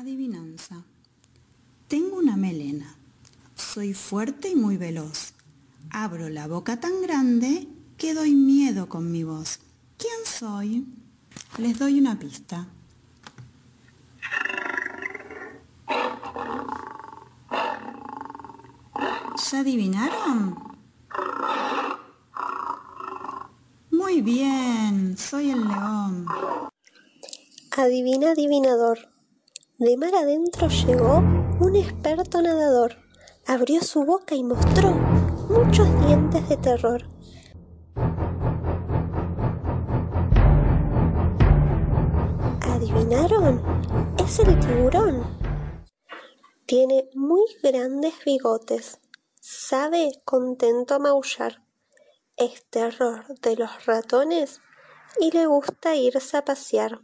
Adivinanza. 0.00 0.82
Tengo 1.86 2.16
una 2.16 2.34
melena. 2.34 2.94
Soy 3.54 3.92
fuerte 3.92 4.48
y 4.48 4.56
muy 4.56 4.78
veloz. 4.78 5.34
Abro 5.90 6.30
la 6.30 6.46
boca 6.46 6.80
tan 6.80 7.02
grande 7.02 7.68
que 7.98 8.14
doy 8.14 8.34
miedo 8.34 8.88
con 8.88 9.12
mi 9.12 9.24
voz. 9.24 9.60
¿Quién 9.98 10.24
soy? 10.24 10.86
Les 11.58 11.78
doy 11.78 12.00
una 12.00 12.18
pista. 12.18 12.66
¿Ya 19.50 19.60
adivinaron? 19.60 20.56
Muy 23.90 24.22
bien, 24.22 25.18
soy 25.18 25.50
el 25.50 25.68
león. 25.68 26.26
Adivina 27.76 28.30
adivinador. 28.30 29.09
De 29.80 29.96
mar 29.96 30.14
adentro 30.14 30.68
llegó 30.68 31.22
un 31.58 31.74
experto 31.74 32.42
nadador. 32.42 32.96
Abrió 33.46 33.80
su 33.80 34.04
boca 34.04 34.34
y 34.34 34.44
mostró 34.44 34.90
muchos 35.48 35.88
dientes 36.06 36.46
de 36.50 36.58
terror. 36.58 37.02
¿Adivinaron? 42.60 43.62
Es 44.18 44.40
el 44.40 44.60
tiburón. 44.60 45.24
Tiene 46.66 47.08
muy 47.14 47.46
grandes 47.62 48.12
bigotes. 48.26 49.00
Sabe 49.40 50.12
contento 50.26 51.00
maullar. 51.00 51.64
Es 52.36 52.66
terror 52.68 53.24
de 53.40 53.56
los 53.56 53.86
ratones 53.86 54.60
y 55.18 55.30
le 55.30 55.46
gusta 55.46 55.94
irse 55.94 56.36
a 56.36 56.44
pasear. 56.44 57.00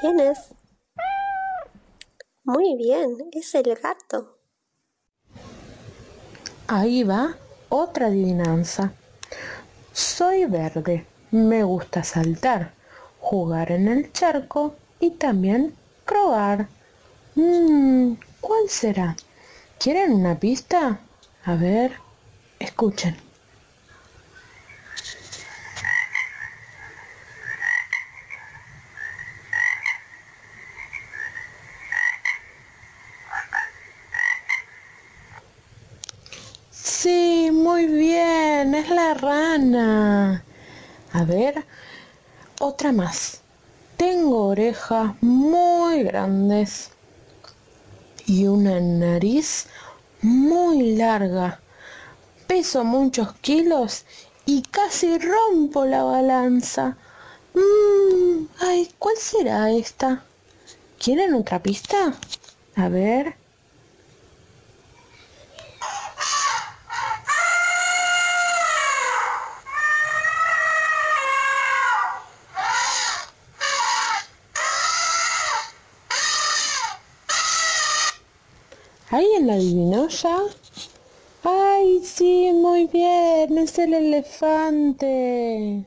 ¿Quién 0.00 0.18
es? 0.20 0.54
Muy 2.48 2.76
bien, 2.76 3.28
es 3.32 3.54
el 3.54 3.74
gato. 3.74 4.38
Ahí 6.66 7.04
va 7.04 7.36
otra 7.68 8.06
adivinanza. 8.06 8.90
Soy 9.92 10.46
verde, 10.46 11.04
me 11.30 11.62
gusta 11.62 12.02
saltar, 12.02 12.72
jugar 13.20 13.70
en 13.70 13.88
el 13.88 14.10
charco 14.14 14.76
y 14.98 15.10
también 15.10 15.74
probar. 16.06 16.68
Mmm, 17.34 18.14
¿cuál 18.40 18.70
será? 18.70 19.14
¿Quieren 19.78 20.14
una 20.14 20.40
pista? 20.40 21.00
A 21.44 21.54
ver, 21.54 21.92
escuchen. 22.58 23.27
Sí, 37.08 37.48
muy 37.50 37.86
bien, 37.86 38.74
es 38.74 38.90
la 38.90 39.14
rana. 39.14 40.44
A 41.14 41.24
ver, 41.24 41.64
otra 42.60 42.92
más. 42.92 43.40
Tengo 43.96 44.48
orejas 44.48 45.14
muy 45.22 46.02
grandes 46.02 46.90
y 48.26 48.46
una 48.46 48.78
nariz 48.78 49.68
muy 50.20 50.96
larga. 50.96 51.62
Peso 52.46 52.84
muchos 52.84 53.32
kilos 53.40 54.04
y 54.44 54.60
casi 54.60 55.16
rompo 55.16 55.86
la 55.86 56.02
balanza. 56.02 56.98
Mm, 57.54 58.48
ay, 58.60 58.92
¿cuál 58.98 59.16
será 59.16 59.70
esta? 59.70 60.24
¿Quieren 61.02 61.32
otra 61.32 61.62
pista? 61.62 62.12
A 62.76 62.88
ver. 62.90 63.47
¿Alguien 79.10 79.46
la 79.46 79.54
adivinó 79.54 80.08
ya? 80.08 80.38
¡Ay, 81.42 82.00
sí, 82.04 82.50
muy 82.52 82.86
bien! 82.88 83.56
Es 83.56 83.78
el 83.78 83.94
elefante. 83.94 85.86